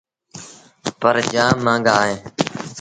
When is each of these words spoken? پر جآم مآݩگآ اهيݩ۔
پر 0.99 1.15
جآم 1.33 1.55
مآݩگآ 1.65 1.93
اهيݩ۔ 2.01 2.21